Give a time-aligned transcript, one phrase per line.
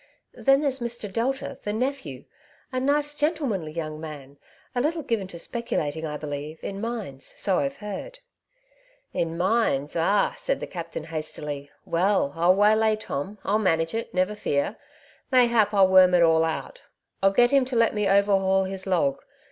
[0.33, 1.13] Then there's Mr.
[1.13, 2.25] Delta, the nephew,
[2.71, 4.39] a nice gentlemanly young man,
[4.73, 8.13] a little given to speculating, I believe, in mines— so IVe heard/*'•
[9.13, 9.95] In mines?
[9.95, 10.33] ah!
[10.35, 11.69] said the captain hastily.
[11.77, 14.75] *' Well; I'll waylay Tom; I'll manage it, never fear.
[15.31, 16.81] Mayhap, I'll worm it all out;
[17.21, 19.21] I'll get him to let me overhaul his log.